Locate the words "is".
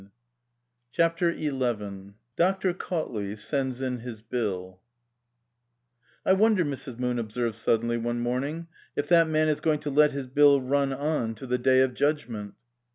9.47-9.61